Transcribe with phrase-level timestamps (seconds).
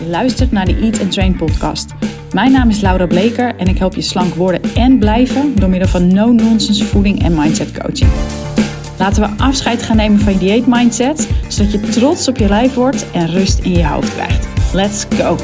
[0.00, 1.90] Je luistert naar de Eat and Train podcast.
[2.32, 5.88] Mijn naam is Laura Bleker en ik help je slank worden en blijven door middel
[5.88, 8.10] van no-nonsense voeding en mindset coaching.
[8.98, 12.74] Laten we afscheid gaan nemen van je dieet mindset, zodat je trots op je lijf
[12.74, 14.46] wordt en rust in je hoofd krijgt.
[14.72, 15.36] Let's go!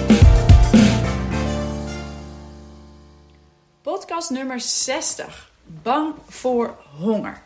[3.82, 5.50] Podcast nummer 60.
[5.82, 7.42] Bang voor honger.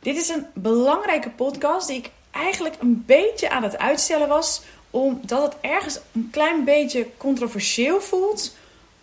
[0.00, 4.62] Dit is een belangrijke podcast die ik eigenlijk een beetje aan het uitstellen was,
[4.96, 8.56] omdat het ergens een klein beetje controversieel voelt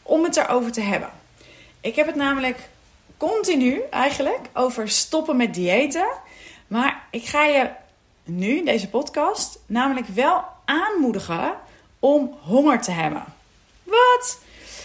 [0.03, 1.09] om het erover te hebben.
[1.81, 2.69] Ik heb het namelijk
[3.17, 6.07] continu eigenlijk over stoppen met diëten,
[6.67, 7.69] maar ik ga je
[8.23, 11.53] nu deze podcast namelijk wel aanmoedigen
[11.99, 13.23] om honger te hebben.
[13.83, 14.39] Wat?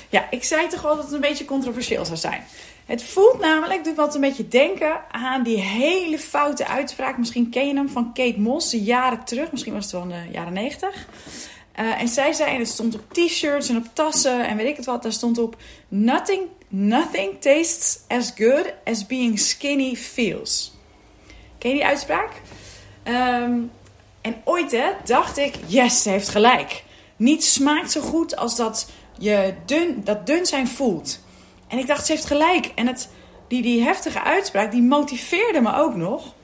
[0.09, 2.45] Ja, ik zei toch al dat het een beetje controversieel zou zijn.
[2.89, 7.19] Het voelt namelijk, doet wat een beetje denken aan die hele foute uitspraak.
[7.19, 9.51] Misschien ken je hem van Kate Moss, jaren terug.
[9.51, 11.07] Misschien was het wel in de jaren negentig.
[11.81, 14.77] Uh, en zij zei, en het stond op t-shirts en op tassen en weet ik
[14.77, 15.03] het wat.
[15.03, 15.57] Daar stond op:
[15.89, 20.73] Nothing, nothing tastes as good as being skinny feels.
[21.59, 22.31] Ken je die uitspraak?
[23.05, 23.71] Um,
[24.21, 26.85] en ooit hè, dacht ik: yes, ze heeft gelijk.
[27.17, 31.27] Niets smaakt zo goed als dat je dun, dat dun zijn voelt.
[31.69, 32.67] En ik dacht, ze heeft gelijk.
[32.75, 33.09] En het,
[33.49, 36.35] die, die heftige uitspraak, die motiveerde me ook nog.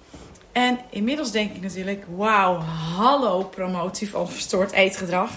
[0.52, 2.58] En inmiddels denk ik natuurlijk, wauw,
[2.96, 5.30] hallo promotie van verstoord eetgedrag.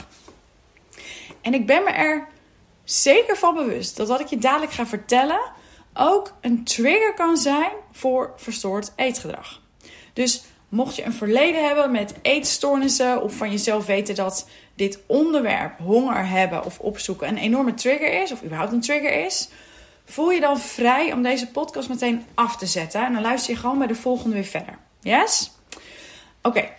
[1.41, 2.27] En ik ben me er
[2.83, 5.39] zeker van bewust dat wat ik je dadelijk ga vertellen
[5.93, 9.61] ook een trigger kan zijn voor verstoord eetgedrag.
[10.13, 15.77] Dus mocht je een verleden hebben met eetstoornissen of van jezelf weten dat dit onderwerp,
[15.79, 19.49] honger hebben of opzoeken, een enorme trigger is, of überhaupt een trigger is,
[20.09, 23.05] voel je dan vrij om deze podcast meteen af te zetten.
[23.05, 24.77] En dan luister je gewoon bij de volgende weer verder.
[25.01, 25.51] Yes?
[26.41, 26.69] Oké,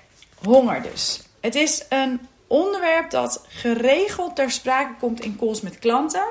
[0.44, 1.22] honger dus.
[1.40, 6.24] Het is een onderwerp dat geregeld ter sprake komt in calls met klanten.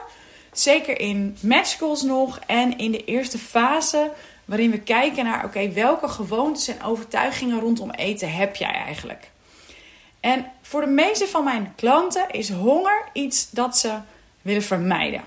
[0.52, 4.12] Zeker in matchcalls nog en in de eerste fase
[4.46, 9.30] waarin we kijken naar oké, welke gewoontes en overtuigingen rondom eten heb jij eigenlijk?
[10.20, 13.98] En voor de meeste van mijn klanten is honger iets dat ze
[14.42, 15.22] willen vermijden.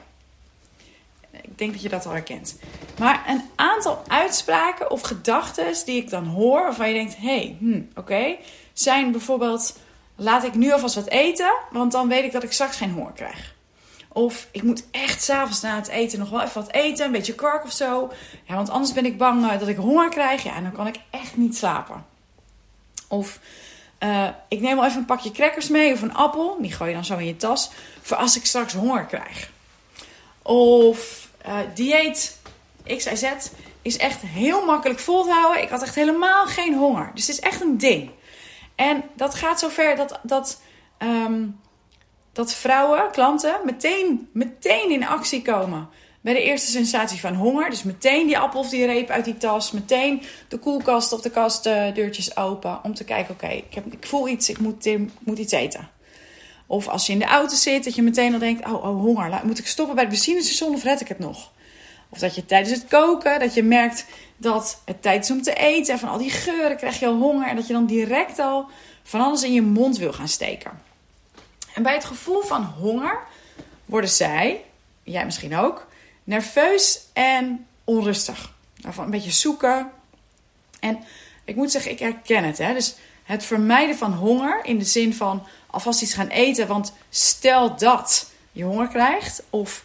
[1.31, 2.57] Ik denk dat je dat al herkent.
[2.99, 7.81] Maar een aantal uitspraken of gedachten die ik dan hoor, waarvan je denkt: hey, hm,
[7.95, 8.37] oké,
[8.73, 9.79] zijn bijvoorbeeld:
[10.17, 13.13] laat ik nu alvast wat eten, want dan weet ik dat ik straks geen honger
[13.13, 13.55] krijg.
[14.13, 17.35] Of ik moet echt s'avonds na het eten nog wel even wat eten, een beetje
[17.35, 18.13] kwark of zo.
[18.45, 20.43] Ja, want anders ben ik bang eh, dat ik honger krijg.
[20.43, 22.05] Ja, en dan kan ik echt niet slapen.
[23.09, 23.39] Of
[24.01, 26.57] uh, ik neem wel even een pakje crackers mee of een appel.
[26.61, 27.71] Die gooi je dan zo in je tas.
[28.03, 29.51] Voor als ik straks honger krijg.
[30.43, 32.39] Of uh, dieet
[32.84, 33.33] XYZ
[33.83, 35.62] is echt heel makkelijk vol te houden.
[35.62, 37.11] Ik had echt helemaal geen honger.
[37.15, 38.11] Dus het is echt een ding.
[38.75, 40.61] En dat gaat zover dat, dat,
[40.99, 41.61] um,
[42.33, 45.89] dat vrouwen, klanten, meteen, meteen in actie komen
[46.21, 47.71] bij de eerste sensatie van honger.
[47.71, 49.72] Dus meteen die appel of die reep uit die tas.
[49.72, 52.81] Meteen de koelkast of de kastdeurtjes open.
[52.83, 55.89] Om te kijken, oké, ik ik, ik voel iets, ik moet, ik moet iets eten.
[56.71, 59.41] Of als je in de auto zit, dat je meteen al denkt: oh, oh honger,
[59.45, 61.51] moet ik stoppen bij het benzinestation of red ik het nog?
[62.09, 65.55] Of dat je tijdens het koken, dat je merkt dat het tijd is om te
[65.55, 65.93] eten.
[65.93, 67.49] En van al die geuren krijg je al honger.
[67.49, 68.67] En dat je dan direct al
[69.03, 70.83] van alles in je mond wil gaan steken.
[71.75, 73.19] En bij het gevoel van honger
[73.85, 74.65] worden zij,
[75.03, 75.87] jij misschien ook,
[76.25, 78.53] nerveus en onrustig.
[78.89, 79.91] Van een beetje zoeken.
[80.81, 80.99] En
[81.45, 82.59] ik moet zeggen, ik herken het.
[82.59, 82.75] Hè?
[82.75, 86.67] Dus het vermijden van honger in de zin van alvast iets gaan eten.
[86.67, 89.43] Want stel dat je honger krijgt.
[89.51, 89.85] Of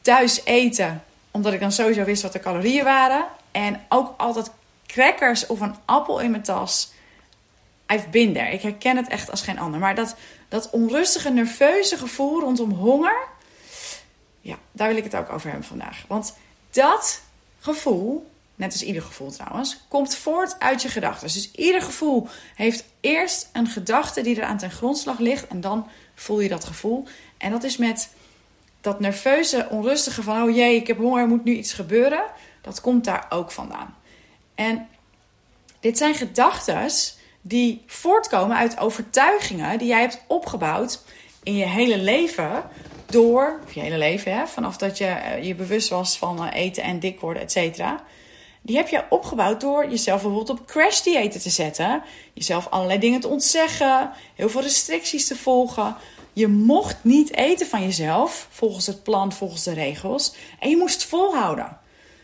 [0.00, 3.26] thuis eten, omdat ik dan sowieso wist wat de calorieën waren.
[3.50, 4.50] En ook altijd
[4.86, 6.92] crackers of een appel in mijn tas.
[7.92, 8.50] I've been there.
[8.50, 9.80] Ik herken het echt als geen ander.
[9.80, 10.16] Maar dat,
[10.48, 13.26] dat onrustige, nerveuze gevoel rondom honger.
[14.40, 16.04] Ja, daar wil ik het ook over hebben vandaag.
[16.08, 16.36] Want
[16.70, 17.22] dat
[17.60, 21.26] gevoel net als ieder gevoel trouwens, komt voort uit je gedachten.
[21.26, 25.88] Dus ieder gevoel heeft eerst een gedachte die er aan ten grondslag ligt en dan
[26.14, 27.04] voel je dat gevoel.
[27.38, 28.10] En dat is met
[28.80, 32.22] dat nerveuze, onrustige van oh jee, ik heb honger, er moet nu iets gebeuren.
[32.60, 33.94] Dat komt daar ook vandaan.
[34.54, 34.88] En
[35.80, 36.90] dit zijn gedachten
[37.40, 41.02] die voortkomen uit overtuigingen die jij hebt opgebouwd
[41.42, 42.62] in je hele leven
[43.06, 46.82] door, je hele leven, hè, vanaf dat je eh, je bewust was van eh, eten
[46.82, 48.02] en dik worden, et cetera
[48.66, 52.02] die heb je opgebouwd door jezelf bijvoorbeeld op crash diëten te zetten.
[52.32, 54.10] Jezelf allerlei dingen te ontzeggen.
[54.34, 55.96] Heel veel restricties te volgen.
[56.32, 60.34] Je mocht niet eten van jezelf, volgens het plan, volgens de regels.
[60.58, 61.78] En je moest volhouden.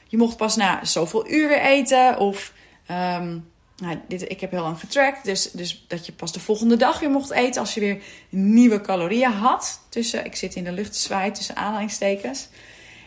[0.09, 2.19] Je mocht pas na zoveel uur weer eten.
[2.19, 2.53] Of
[2.91, 6.77] um, nou, dit, ik heb heel lang getrackt, dus, dus dat je pas de volgende
[6.77, 9.81] dag weer mocht eten als je weer nieuwe calorieën had.
[9.89, 12.49] Tussen, ik zit in de lucht zwaai tussen aanhalingstekens.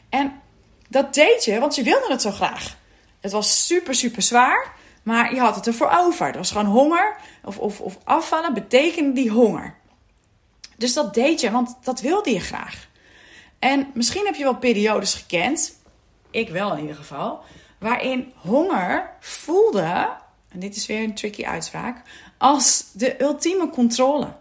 [0.10, 0.42] En
[0.90, 2.82] dat deed je, want je wilde het zo graag.
[3.24, 4.74] Het was super, super zwaar,
[5.04, 6.26] maar je had het ervoor over.
[6.26, 9.76] Het was gewoon honger of, of, of afvallen betekende die honger.
[10.78, 12.88] Dus dat deed je, want dat wilde je graag.
[13.60, 15.80] En misschien heb je wel periodes gekend,
[16.32, 17.44] ik wel in ieder geval,
[17.80, 20.10] waarin honger voelde,
[20.50, 22.02] en dit is weer een tricky uitspraak,
[22.38, 24.34] als de ultieme controle.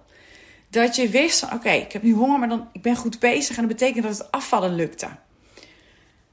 [0.69, 3.69] Dat je wist oké, ik heb nu honger, maar dan, ik ben goed bezig en
[3.69, 5.09] dat betekent dat het afvallen lukte.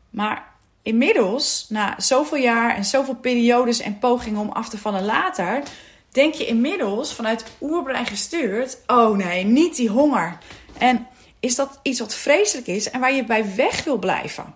[0.10, 0.58] Maar
[0.90, 5.64] inmiddels, na zoveel jaar en zoveel periodes en pogingen om af te vallen later,
[6.12, 10.38] denk je inmiddels vanuit oerbrein gestuurd: oh nee, niet die honger.
[10.78, 11.08] En
[11.40, 14.56] is dat iets wat vreselijk is en waar je bij weg wil blijven?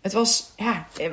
[0.00, 1.10] Het was, ja, eh,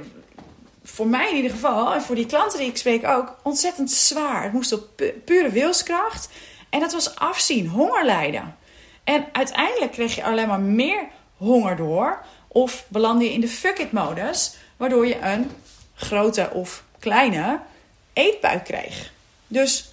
[0.84, 4.44] voor mij in ieder geval, en voor die klanten die ik spreek ook, ontzettend zwaar.
[4.44, 6.30] Het moest op pure wilskracht.
[6.70, 8.56] En dat was afzien, honger lijden.
[9.04, 11.08] En uiteindelijk kreeg je alleen maar meer
[11.38, 12.26] honger door.
[12.56, 15.52] Of belandde je in de fuck it modus, waardoor je een
[15.96, 17.60] grote of kleine
[18.14, 19.12] eetbuik kreeg.
[19.48, 19.92] Dus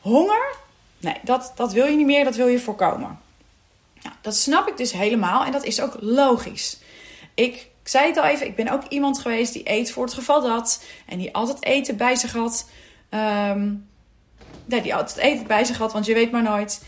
[0.00, 0.54] honger,
[0.98, 3.20] nee, dat, dat wil je niet meer, dat wil je voorkomen.
[4.02, 6.78] Nou, dat snap ik dus helemaal en dat is ook logisch.
[7.34, 10.42] Ik, zei het al even, ik ben ook iemand geweest die eet voor het geval
[10.42, 10.84] dat.
[11.06, 12.68] En die altijd eten bij zich had.
[13.10, 13.88] Um,
[14.64, 16.82] nee, die altijd eten bij zich had, want je weet maar nooit.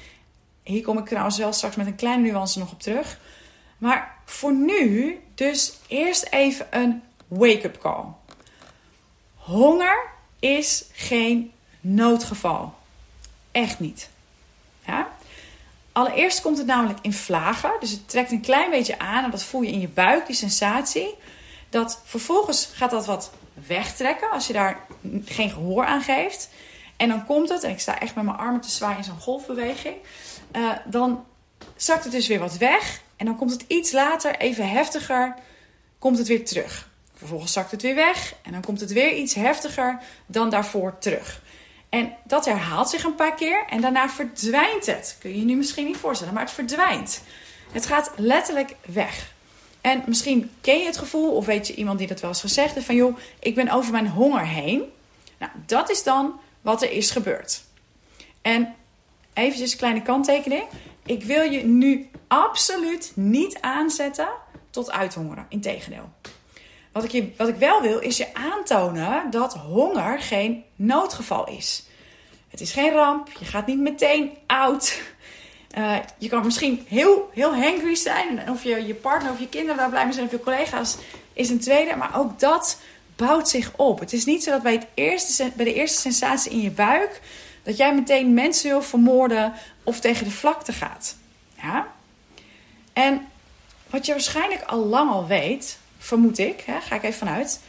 [0.63, 3.19] Hier kom ik trouwens wel straks met een kleine nuance nog op terug.
[3.79, 8.05] Maar voor nu, dus eerst even een wake-up call.
[9.35, 10.07] Honger
[10.39, 12.75] is geen noodgeval.
[13.53, 14.09] Echt niet.
[14.87, 15.09] Ja?
[15.93, 17.73] Allereerst komt het namelijk in vlagen.
[17.81, 20.37] Dus het trekt een klein beetje aan en dat voel je in je buik, die
[20.37, 21.15] sensatie.
[21.71, 23.31] Dat vervolgens gaat dat wat
[23.67, 24.81] wegtrekken als je daar
[25.25, 26.49] geen gehoor aan geeft.
[26.97, 29.21] En dan komt het, en ik sta echt met mijn armen te zwaaien in zo'n
[29.21, 29.97] golfbeweging.
[30.57, 31.25] Uh, dan
[31.77, 33.01] zakt het dus weer wat weg.
[33.17, 35.35] En dan komt het iets later, even heftiger,
[35.99, 36.89] komt het weer terug.
[37.15, 41.43] Vervolgens zakt het weer weg en dan komt het weer iets heftiger dan daarvoor terug.
[41.89, 45.17] En dat herhaalt zich een paar keer en daarna verdwijnt het.
[45.21, 47.23] Kun je je nu misschien niet voorstellen, maar het verdwijnt.
[47.73, 49.33] Het gaat letterlijk weg.
[49.81, 52.75] En misschien ken je het gevoel, of weet je iemand die dat wel eens gezegd
[52.75, 54.83] heeft: van joh, ik ben over mijn honger heen.
[55.39, 57.63] Nou, dat is dan wat er is gebeurd.
[58.43, 58.75] En
[59.33, 60.65] eventjes een kleine kanttekening.
[61.07, 64.29] Ik wil je nu absoluut niet aanzetten
[64.71, 65.47] tot uithongeren.
[65.49, 66.09] Integendeel.
[66.93, 71.85] Wat ik, je, wat ik wel wil, is je aantonen dat honger geen noodgeval is.
[72.49, 73.29] Het is geen ramp.
[73.39, 75.03] Je gaat niet meteen oud.
[75.79, 78.51] Uh, je kan misschien heel, heel hangry zijn.
[78.51, 80.97] Of je, je partner of je kinderen daar blij mee zijn of je collega's
[81.33, 81.97] is een tweede.
[81.97, 82.81] Maar ook dat
[83.17, 84.01] bouwt zich op.
[84.01, 87.21] Het is niet zo dat bij, het eerste, bij de eerste sensatie in je buik...
[87.65, 89.53] dat jij meteen mensen wil vermoorden
[89.83, 91.17] of tegen de vlakte gaat.
[91.63, 91.87] Ja?
[92.93, 93.27] En
[93.91, 97.61] wat je waarschijnlijk al lang al weet, vermoed ik, hè, ga ik even vanuit,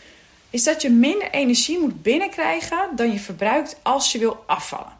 [0.50, 4.98] is dat je minder energie moet binnenkrijgen dan je verbruikt als je wil afvallen.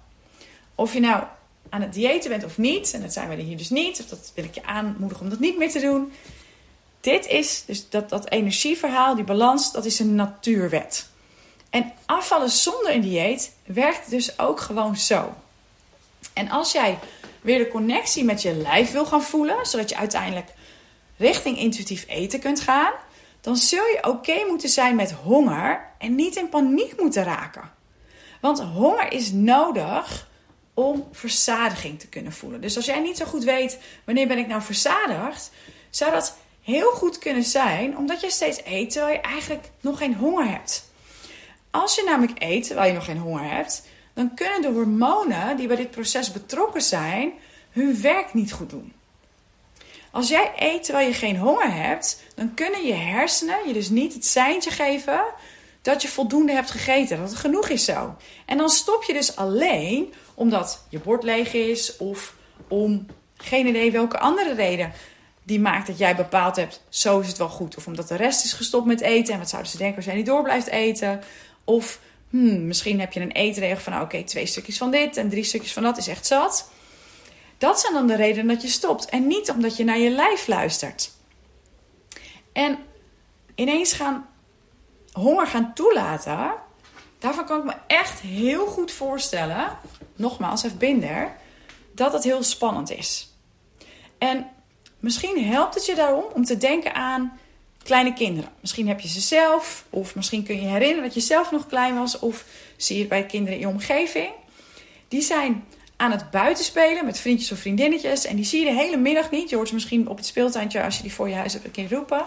[0.76, 1.24] Of je nou
[1.70, 4.32] aan het diëten bent of niet, en dat zijn we hier dus niet, of dat
[4.36, 6.12] wil ik je aanmoedigen om dat niet meer te doen.
[7.02, 11.10] Dit is dus dat, dat energieverhaal, die balans, dat is een natuurwet.
[11.76, 15.34] En afvallen zonder een dieet werkt dus ook gewoon zo.
[16.34, 17.00] En als jij
[17.42, 20.50] weer de connectie met je lijf wil gaan voelen, zodat je uiteindelijk
[21.18, 22.94] richting intuïtief eten kunt gaan,
[23.42, 27.72] dan zul je oké moeten zijn met honger en niet in paniek moeten raken.
[28.42, 30.30] Want honger is nodig
[30.74, 32.62] om verzadiging te kunnen voelen.
[32.62, 35.52] Dus als jij niet zo goed weet wanneer ben ik nou verzadigd,
[35.90, 40.16] zou dat heel goed kunnen zijn omdat je steeds eet terwijl je eigenlijk nog geen
[40.16, 40.94] honger hebt.
[41.82, 45.68] Als je namelijk eet terwijl je nog geen honger hebt, dan kunnen de hormonen die
[45.68, 47.32] bij dit proces betrokken zijn
[47.72, 48.94] hun werk niet goed doen.
[50.12, 54.14] Als jij eet terwijl je geen honger hebt, dan kunnen je hersenen je dus niet
[54.14, 55.24] het seintje geven
[55.82, 58.16] dat je voldoende hebt gegeten, dat het genoeg is zo.
[58.46, 62.36] En dan stop je dus alleen omdat je bord leeg is of
[62.68, 63.06] om
[63.38, 64.94] geen idee welke andere reden
[65.44, 67.78] die maakt dat jij bepaald hebt, zo is het wel goed.
[67.78, 70.16] Of omdat de rest is gestopt met eten en wat zouden ze denken als jij
[70.16, 71.22] niet door blijft eten.
[71.66, 75.44] Of hmm, misschien heb je een eetregel van, oké, twee stukjes van dit en drie
[75.44, 76.70] stukjes van dat is echt zat.
[77.58, 79.06] Dat zijn dan de redenen dat je stopt.
[79.06, 81.12] En niet omdat je naar je lijf luistert.
[82.54, 82.78] En
[83.56, 84.28] ineens gaan
[85.12, 86.54] honger gaan toelaten.
[87.20, 89.78] Daarvan kan ik me echt heel goed voorstellen.
[90.16, 91.36] Nogmaals, even binder.
[91.92, 93.34] Dat het heel spannend is.
[94.18, 94.50] En
[95.00, 97.40] misschien helpt het je daarom om te denken aan
[97.86, 98.52] kleine kinderen.
[98.62, 101.96] Misschien heb je ze zelf, of misschien kun je herinneren dat je zelf nog klein
[101.96, 102.46] was, of
[102.78, 104.30] zie je het bij kinderen in je omgeving.
[105.08, 105.64] Die zijn
[105.96, 109.50] aan het buitenspelen met vriendjes of vriendinnetjes en die zie je de hele middag niet.
[109.50, 111.72] Je hoort ze misschien op het speeltuintje als je die voor je huis hebt een
[111.72, 112.26] keer roepen.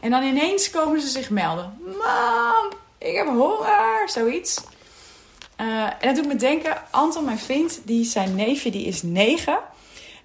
[0.00, 1.78] En dan ineens komen ze zich melden.
[1.84, 4.62] Mam, ik heb honger, zoiets.
[5.60, 9.58] Uh, en dat doet me denken, Anton, mijn vriend, die zijn neefje, die is negen.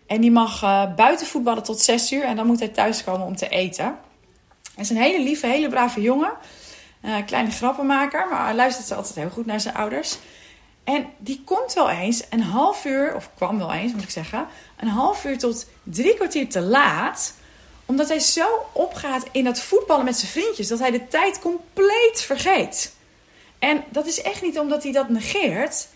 [0.08, 3.36] En die mag uh, buiten voetballen tot zes uur en dan moet hij thuiskomen om
[3.36, 3.98] te eten.
[4.78, 6.34] Hij is een hele lieve, hele brave jongen.
[7.02, 10.18] Uh, kleine grappenmaker, maar hij luistert altijd heel goed naar zijn ouders.
[10.84, 14.48] En die komt wel eens een half uur, of kwam wel eens moet ik zeggen,
[14.80, 17.34] een half uur tot drie kwartier te laat.
[17.86, 22.22] Omdat hij zo opgaat in dat voetballen met zijn vriendjes, dat hij de tijd compleet
[22.22, 22.94] vergeet.
[23.60, 25.88] En dat is echt niet omdat hij dat negeert,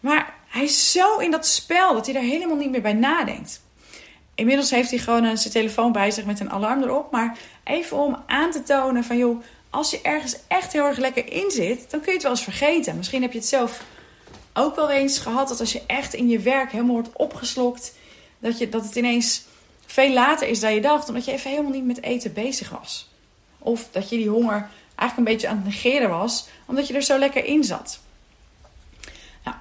[0.00, 3.63] maar hij is zo in dat spel dat hij er helemaal niet meer bij nadenkt.
[4.34, 7.10] Inmiddels heeft hij gewoon zijn telefoon bij zich met een alarm erop.
[7.10, 11.32] Maar even om aan te tonen van joh, als je ergens echt heel erg lekker
[11.32, 12.96] in zit, dan kun je het wel eens vergeten.
[12.96, 13.84] Misschien heb je het zelf
[14.52, 17.94] ook wel eens gehad dat als je echt in je werk helemaal wordt opgeslokt,
[18.38, 19.44] dat, je, dat het ineens
[19.86, 23.08] veel later is dan je dacht, omdat je even helemaal niet met eten bezig was.
[23.58, 27.02] Of dat je die honger eigenlijk een beetje aan het negeren was, omdat je er
[27.02, 28.00] zo lekker in zat.
[29.44, 29.56] Nou,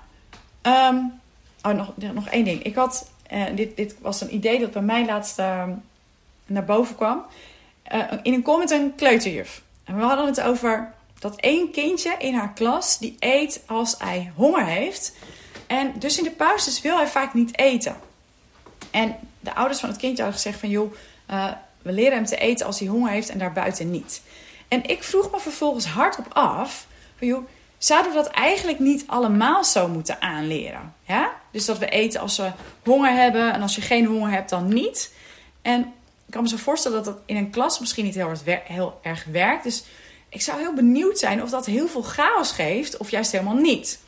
[0.95, 1.21] um,
[1.61, 2.63] oh, nog, nog één ding.
[2.63, 5.63] Ik had, uh, dit, dit was een idee dat bij mij laatst uh,
[6.45, 7.25] naar boven kwam.
[7.93, 9.61] Uh, in een comment een kleuterjuf.
[9.83, 14.31] En we hadden het over dat één kindje in haar klas die eet als hij
[14.35, 15.15] honger heeft.
[15.67, 17.95] En dus in de pauzes wil hij vaak niet eten.
[18.91, 20.93] En de ouders van het kindje hadden gezegd van joh,
[21.29, 21.51] uh,
[21.81, 24.21] we leren hem te eten als hij honger heeft en daarbuiten niet.
[24.67, 26.87] En ik vroeg me vervolgens hardop af
[27.17, 27.47] van joh,
[27.85, 30.93] zouden we dat eigenlijk niet allemaal zo moeten aanleren?
[31.07, 31.31] Ja?
[31.51, 32.51] Dus dat we eten als we
[32.83, 35.13] honger hebben en als je geen honger hebt dan niet.
[35.61, 35.79] En
[36.25, 38.31] ik kan me zo voorstellen dat dat in een klas misschien niet heel
[38.63, 39.63] heel erg werkt.
[39.63, 39.83] Dus
[40.29, 43.99] ik zou heel benieuwd zijn of dat heel veel chaos geeft of juist helemaal niet.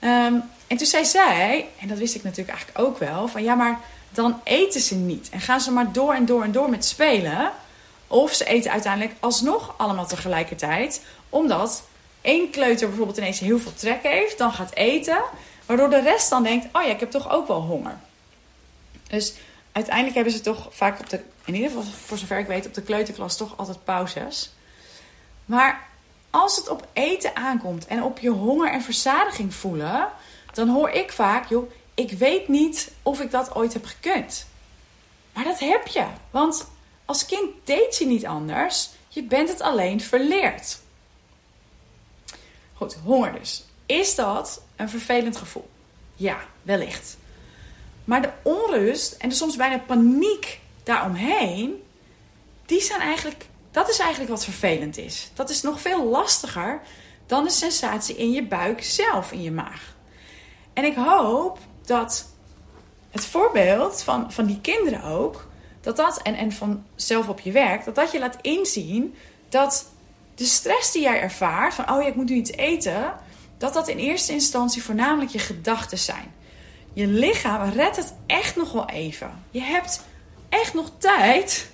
[0.00, 3.54] Um, en toen zei zij, en dat wist ik natuurlijk eigenlijk ook wel, van ja,
[3.54, 3.80] maar
[4.10, 5.28] dan eten ze niet.
[5.28, 7.52] En gaan ze maar door en door en door met spelen.
[8.06, 11.04] Of ze eten uiteindelijk alsnog allemaal tegelijkertijd.
[11.28, 11.82] Omdat
[12.26, 15.22] één kleuter bijvoorbeeld ineens heel veel trek heeft, dan gaat eten.
[15.66, 17.98] Waardoor de rest dan denkt, oh ja, ik heb toch ook wel honger.
[19.08, 19.34] Dus
[19.72, 22.74] uiteindelijk hebben ze toch vaak op de, in ieder geval voor zover ik weet, op
[22.74, 24.52] de kleuterklas toch altijd pauzes.
[25.44, 25.88] Maar
[26.30, 30.08] als het op eten aankomt en op je honger en verzadiging voelen,
[30.52, 34.46] dan hoor ik vaak, joh, ik weet niet of ik dat ooit heb gekund.
[35.32, 36.04] Maar dat heb je.
[36.30, 36.66] Want
[37.04, 38.90] als kind deed je niet anders.
[39.08, 40.78] Je bent het alleen verleerd.
[42.76, 43.64] Goed, honger dus.
[43.86, 45.68] Is dat een vervelend gevoel?
[46.14, 47.16] Ja, wellicht.
[48.04, 51.82] Maar de onrust en de soms bijna paniek daaromheen,
[52.66, 55.30] die zijn eigenlijk, dat is eigenlijk wat vervelend is.
[55.34, 56.80] Dat is nog veel lastiger
[57.26, 59.94] dan de sensatie in je buik zelf, in je maag.
[60.72, 62.26] En ik hoop dat
[63.10, 65.46] het voorbeeld van, van die kinderen ook,
[65.80, 69.14] dat dat, en, en van zelf op je werk, dat dat je laat inzien
[69.48, 69.86] dat
[70.36, 73.14] de stress die jij ervaart, van oh ja, ik moet nu iets eten,
[73.58, 76.34] dat dat in eerste instantie voornamelijk je gedachten zijn.
[76.92, 79.30] Je lichaam redt het echt nog wel even.
[79.50, 80.04] Je hebt
[80.48, 81.70] echt nog tijd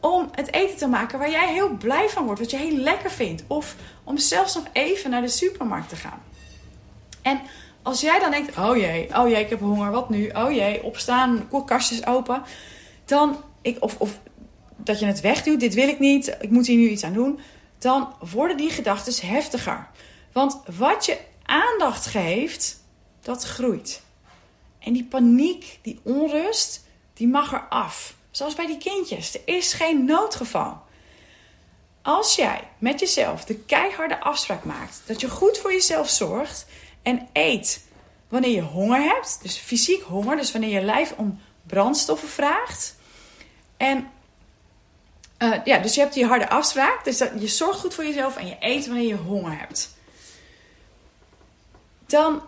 [0.00, 3.10] om het eten te maken waar jij heel blij van wordt, wat je heel lekker
[3.10, 3.44] vindt.
[3.46, 6.22] Of om zelfs nog even naar de supermarkt te gaan.
[7.22, 7.40] En
[7.82, 10.28] als jij dan denkt, oh jee, oh jee, ik heb honger, wat nu?
[10.28, 12.42] Oh jee, opstaan, koelkastjes open.
[13.04, 14.18] Dan, ik, of, of
[14.76, 17.40] dat je het wegduwt, dit wil ik niet, ik moet hier nu iets aan doen
[17.80, 19.88] dan worden die gedachten heftiger.
[20.32, 22.84] Want wat je aandacht geeft,
[23.22, 24.02] dat groeit.
[24.78, 26.84] En die paniek, die onrust,
[27.14, 28.14] die mag er af.
[28.30, 29.34] Zoals bij die kindjes.
[29.34, 30.82] Er is geen noodgeval.
[32.02, 36.66] Als jij met jezelf de keiharde afspraak maakt dat je goed voor jezelf zorgt
[37.02, 37.84] en eet
[38.28, 42.96] wanneer je honger hebt, dus fysiek honger, dus wanneer je lijf om brandstoffen vraagt,
[43.76, 44.10] en
[45.42, 47.04] uh, ja, dus je hebt die harde afspraak.
[47.04, 49.94] Dus dat, je zorgt goed voor jezelf en je eet wanneer je honger hebt.
[52.06, 52.42] Dan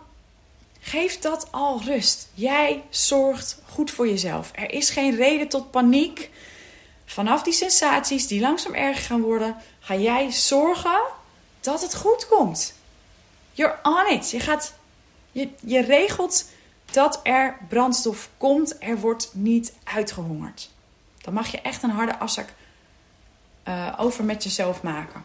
[0.79, 2.29] geeft dat al rust.
[2.33, 4.51] Jij zorgt goed voor jezelf.
[4.53, 6.29] Er is geen reden tot paniek.
[7.05, 11.01] Vanaf die sensaties die langzaam erger gaan worden, ga jij zorgen
[11.59, 12.73] dat het goed komt.
[13.51, 14.31] You're on it.
[14.31, 14.73] Je, gaat,
[15.31, 16.45] je, je regelt
[16.91, 18.75] dat er brandstof komt.
[18.79, 20.69] Er wordt niet uitgehongerd.
[21.21, 22.53] Dan mag je echt een harde afspraak
[23.67, 25.23] uh, over met jezelf maken.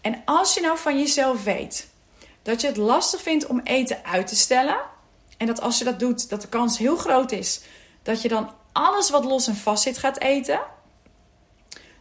[0.00, 1.88] En als je nou van jezelf weet
[2.42, 4.76] dat je het lastig vindt om eten uit te stellen.
[5.36, 7.60] En dat als je dat doet, dat de kans heel groot is
[8.02, 10.60] dat je dan alles wat los en vast zit gaat eten.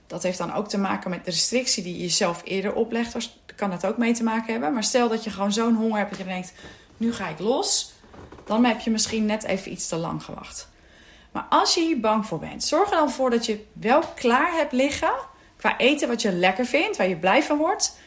[0.07, 3.13] Dat heeft dan ook te maken met de restrictie die je jezelf eerder oplegt.
[3.13, 4.73] Daar kan dat ook mee te maken hebben.
[4.73, 6.53] Maar stel dat je gewoon zo'n honger hebt dat je denkt,
[6.97, 7.93] nu ga ik los.
[8.45, 10.69] Dan heb je misschien net even iets te lang gewacht.
[11.31, 14.51] Maar als je hier bang voor bent, zorg er dan voor dat je wel klaar
[14.51, 15.13] hebt liggen
[15.57, 17.97] qua eten wat je lekker vindt, waar je blij van wordt.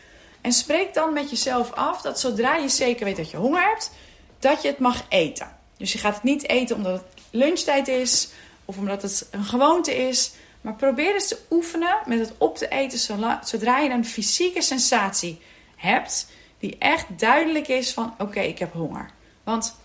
[0.41, 3.91] En spreek dan met jezelf af dat zodra je zeker weet dat je honger hebt,
[4.39, 5.57] dat je het mag eten.
[5.77, 8.29] Dus je gaat het niet eten omdat het lunchtijd is
[8.65, 10.33] of omdat het een gewoonte is.
[10.61, 12.99] Maar probeer eens te oefenen met het op te eten
[13.43, 15.41] zodra je een fysieke sensatie
[15.77, 16.27] hebt
[16.59, 19.11] die echt duidelijk is van oké, ik heb honger.
[19.45, 19.77] Want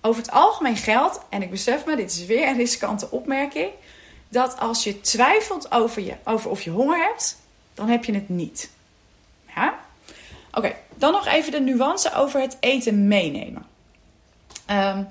[0.00, 3.70] over het algemeen geldt, en ik besef me, dit is weer een riskante opmerking,
[4.28, 7.38] dat als je twijfelt over, je, over of je honger hebt,
[7.74, 8.70] dan heb je het niet.
[9.54, 9.78] Ja?
[10.52, 13.66] Oké, dan nog even de nuance over het eten meenemen.
[14.66, 15.02] Ehm,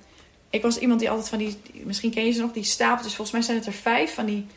[0.50, 3.32] ik was iemand die altijd van die, misschien ken je ze nog, die stapeltjes, volgens
[3.32, 4.48] mij zijn het er vijf van die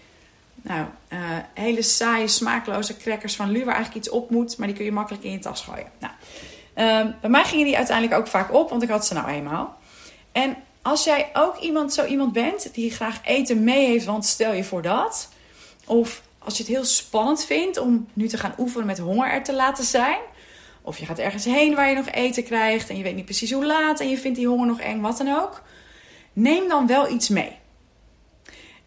[0.63, 1.19] nou, uh,
[1.55, 4.93] hele saaie, smaakloze crackers van Lu, waar eigenlijk iets op moet, maar die kun je
[4.93, 5.91] makkelijk in je tas gooien.
[5.99, 6.13] Nou,
[6.75, 9.79] ehm, bij mij gingen die uiteindelijk ook vaak op, want ik had ze nou eenmaal.
[10.33, 14.53] En als jij ook iemand, zo iemand bent die graag eten mee heeft, want stel
[14.53, 15.29] je voor dat.
[15.87, 19.43] Of als je het heel spannend vindt om nu te gaan oefenen met honger er
[19.43, 20.19] te laten zijn.
[20.83, 23.53] Of je gaat ergens heen waar je nog eten krijgt en je weet niet precies
[23.53, 25.63] hoe laat en je vindt die honger nog eng, wat dan ook.
[26.33, 27.59] Neem dan wel iets mee.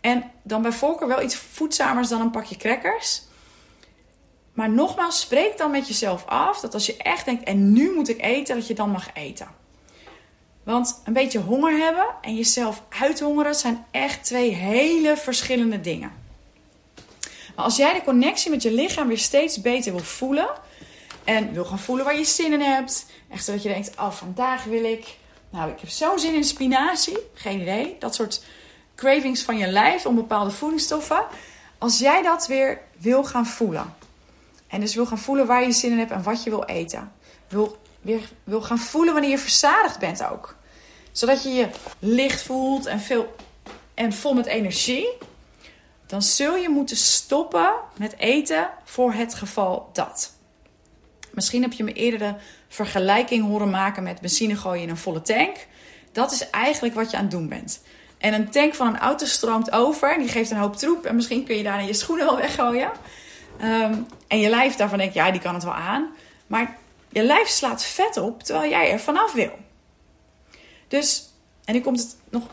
[0.01, 3.21] En dan bij voorkeur wel iets voedzamers dan een pakje crackers.
[4.53, 8.09] Maar nogmaals, spreek dan met jezelf af dat als je echt denkt, en nu moet
[8.09, 9.47] ik eten, dat je dan mag eten.
[10.63, 16.11] Want een beetje honger hebben en jezelf uithongeren zijn echt twee hele verschillende dingen.
[17.55, 20.49] Maar als jij de connectie met je lichaam weer steeds beter wil voelen
[21.23, 24.63] en wil gaan voelen waar je zin in hebt, echt zodat je denkt: Oh, vandaag
[24.63, 25.17] wil ik.
[25.49, 27.17] Nou, ik heb zo'n zin in spinazie.
[27.33, 27.95] Geen idee.
[27.99, 28.43] Dat soort
[28.95, 31.25] cravings van je lijf om bepaalde voedingsstoffen.
[31.77, 33.93] Als jij dat weer wil gaan voelen.
[34.67, 37.11] En dus wil gaan voelen waar je zin in hebt en wat je wil eten.
[37.47, 37.77] Wil,
[38.43, 40.55] wil gaan voelen wanneer je verzadigd bent ook.
[41.11, 41.69] Zodat je je
[41.99, 43.35] licht voelt en, veel,
[43.93, 45.07] en vol met energie.
[46.05, 50.33] Dan zul je moeten stoppen met eten voor het geval dat.
[51.31, 52.33] Misschien heb je me eerder de
[52.67, 55.67] vergelijking horen maken met benzine gooien in een volle tank.
[56.11, 57.81] Dat is eigenlijk wat je aan het doen bent.
[58.17, 60.17] En een tank van een auto stroomt over.
[60.17, 61.05] Die geeft een hoop troep.
[61.05, 62.91] En misschien kun je daarna je schoenen wel weggooien.
[63.59, 63.95] Ehm,
[64.27, 66.07] en je lijf daarvan denkt, ja, die kan het wel aan.
[66.47, 66.77] Maar
[67.13, 69.51] je lijf slaat vet op terwijl jij er vanaf wil.
[70.87, 71.29] Dus,
[71.65, 72.43] en nu komt het nog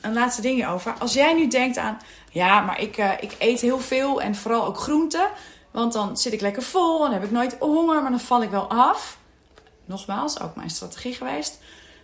[0.00, 0.94] een, laatste dingje over.
[0.98, 1.98] Als jij nu denkt aan,
[2.30, 5.30] ja, maar ik, uh, ik eet heel veel en vooral ook groenten.
[5.70, 8.50] Want dan zit ik lekker vol en heb ik nooit honger, maar dan val ik
[8.50, 9.18] wel af.
[9.84, 11.58] Nogmaals, ook mijn strategie geweest.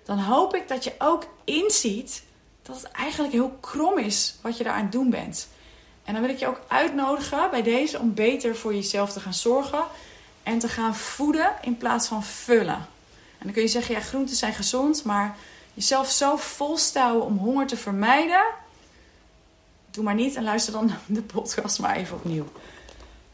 [0.05, 2.24] Dan hoop ik dat je ook inziet
[2.62, 5.48] dat het eigenlijk heel krom is wat je daar aan het doen bent.
[6.05, 9.35] En dan wil ik je ook uitnodigen bij deze om beter voor jezelf te gaan
[9.35, 9.85] zorgen
[10.46, 12.87] en te gaan voeden in plaats van vullen.
[13.38, 15.37] En dan kun je zeggen, ja, groenten zijn gezond, maar
[15.74, 18.44] jezelf zo volstouwen om honger te vermijden,
[19.90, 22.46] doe maar niet en luister dan de podcast maar even opnieuw.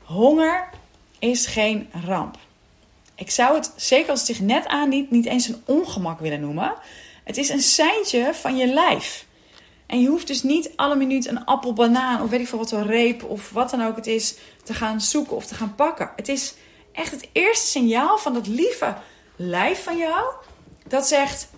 [0.03, 0.69] Honger
[1.19, 2.39] is geen ramp.
[3.15, 6.75] Ik zou het, zeker als het zich net aandient, niet eens een ongemak willen noemen.
[7.25, 9.27] Het is een seintje van je lijf.
[9.87, 12.71] En je hoeft dus niet alle minuut een appel, banaan of weet ik veel wat
[12.71, 16.11] een reep of wat dan ook het is te gaan zoeken of te gaan pakken.
[16.17, 16.55] Het is
[16.93, 18.97] echt het eerste signaal van dat lieve
[19.37, 20.35] lijf van jou
[20.87, 21.49] dat zegt: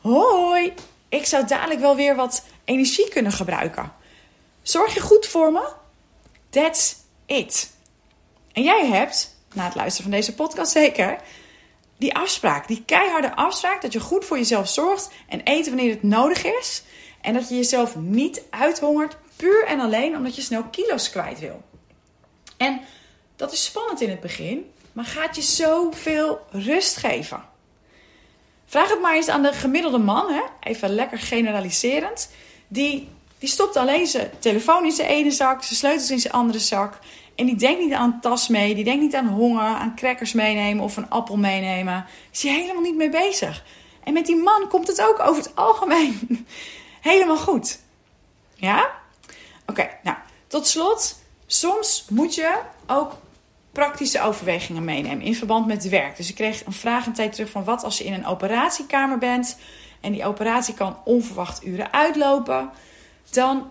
[0.00, 0.74] Hoi,
[1.08, 3.92] ik zou dadelijk wel weer wat energie kunnen gebruiken.
[4.62, 5.68] Zorg je goed voor me?
[6.50, 7.70] That's it.
[8.52, 11.18] En jij hebt, na het luisteren van deze podcast zeker,
[11.96, 16.02] die afspraak, die keiharde afspraak dat je goed voor jezelf zorgt en eten wanneer het
[16.02, 16.82] nodig is.
[17.20, 21.62] En dat je jezelf niet uithongert puur en alleen omdat je snel kilo's kwijt wil.
[22.56, 22.80] En
[23.36, 27.44] dat is spannend in het begin, maar gaat je zoveel rust geven.
[28.66, 30.42] Vraag het maar eens aan de gemiddelde man, hè?
[30.60, 32.30] even lekker generaliserend.
[32.68, 36.58] Die, die stopt alleen zijn telefoon in zijn ene zak, zijn sleutels in zijn andere
[36.58, 36.98] zak.
[37.34, 40.84] En die denkt niet aan tas mee, die denkt niet aan honger, aan crackers meenemen
[40.84, 42.06] of een appel meenemen.
[42.32, 43.64] Is hij helemaal niet mee bezig.
[44.04, 46.46] En met die man komt het ook over het algemeen
[47.00, 47.78] helemaal goed.
[48.54, 48.90] Ja?
[49.66, 51.20] Oké, nou, tot slot.
[51.46, 53.12] Soms moet je ook
[53.72, 56.16] praktische overwegingen meenemen in verband met werk.
[56.16, 59.18] Dus ik kreeg een vraag een tijd terug van wat als je in een operatiekamer
[59.18, 59.58] bent
[60.00, 62.70] en die operatie kan onverwacht uren uitlopen.
[63.30, 63.70] Dan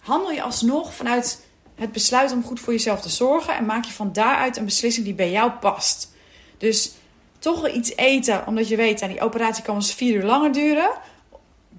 [0.00, 3.92] handel je alsnog vanuit het besluit om goed voor jezelf te zorgen en maak je
[3.92, 6.12] van daaruit een beslissing die bij jou past.
[6.58, 6.92] Dus
[7.38, 10.52] toch wel iets eten omdat je weet, aan die operatie kan eens vier uur langer
[10.52, 10.90] duren.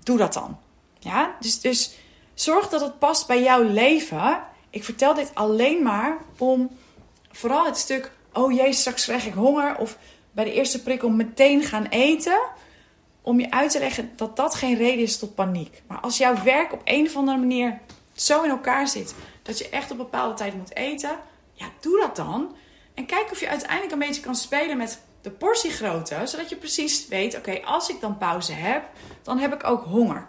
[0.04, 0.58] Doe dat dan.
[1.00, 1.94] Ja, dus, dus
[2.34, 6.70] zorg dat het past bij jouw leven Ik vertel dit alleen maar om
[7.32, 9.78] vooral het stuk, oh jee, straks krijg ik honger.
[9.78, 9.98] Of
[10.32, 12.40] bij de eerste prikkel meteen gaan eten.
[13.22, 15.82] Om je uit te leggen dat dat geen reden is tot paniek.
[15.88, 17.80] Maar als jouw werk op een of andere manier
[18.14, 19.16] zo in elkaar zit.
[19.42, 21.20] Dat je echt op bepaalde tijd moet eten.
[21.54, 22.56] Ja, doe dat dan.
[22.94, 26.22] En kijk of je uiteindelijk een beetje kan spelen met de portiegrootte.
[26.24, 28.84] Zodat je precies weet, oké, als ik dan pauze heb,
[29.24, 30.28] dan heb ik ook honger.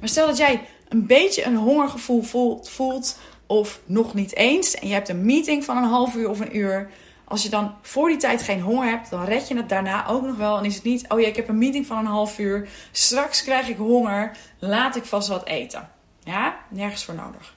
[0.00, 3.18] Maar stel dat jij een beetje een hongergevoel voelt, voelt
[3.58, 4.74] of nog niet eens.
[4.74, 6.90] En je hebt een meeting van een half uur of een uur.
[7.24, 10.22] Als je dan voor die tijd geen honger hebt, dan red je het daarna ook
[10.22, 10.58] nog wel.
[10.58, 12.68] En is het niet, oh ja, ik heb een meeting van een half uur.
[12.92, 14.36] Straks krijg ik honger.
[14.58, 15.88] Laat ik vast wat eten.
[16.24, 17.54] Ja, nergens voor nodig.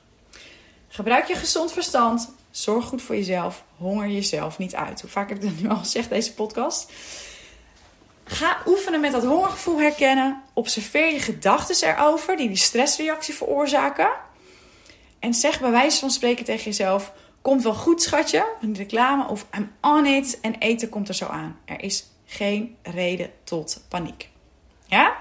[0.88, 2.32] Gebruik je gezond verstand.
[2.52, 3.64] Zorg goed voor jezelf.
[3.78, 5.02] Honger jezelf niet uit.
[5.02, 6.92] Hoe vaak heb ik dat nu al gezegd, deze podcast?
[8.24, 10.42] Ga oefenen met dat hongergevoel herkennen.
[10.54, 14.10] Observeer je gedachten erover die die stressreactie veroorzaken.
[15.20, 18.46] En zeg bij wijze van spreken tegen jezelf: Komt wel goed, schatje.
[18.62, 20.40] Een reclame of I'm on it.
[20.42, 21.60] En eten komt er zo aan.
[21.66, 24.30] Er is geen reden tot paniek.
[24.86, 25.16] Ja?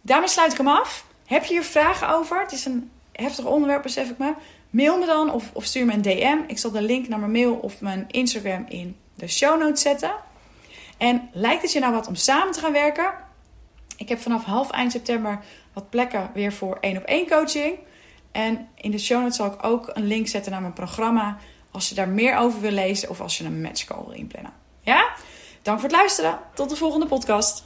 [0.00, 1.06] Daarmee sluit ik hem af.
[1.26, 2.40] Heb je hier vragen over?
[2.40, 4.34] Het is een heftig onderwerp, besef ik me.
[4.70, 6.38] Mail me dan of, of stuur me een DM.
[6.46, 10.14] Ik zal de link naar mijn mail of mijn Instagram in de show notes zetten.
[10.98, 13.12] En lijkt het je nou wat om samen te gaan werken?
[13.96, 15.40] Ik heb vanaf half eind september
[15.72, 17.78] wat plekken weer voor één op één coaching.
[18.34, 21.38] En in de show notes zal ik ook een link zetten naar mijn programma.
[21.70, 24.52] Als je daar meer over wil lezen of als je een matchcall wil inplannen.
[24.80, 25.14] Ja?
[25.62, 26.38] Dank voor het luisteren.
[26.54, 27.64] Tot de volgende podcast.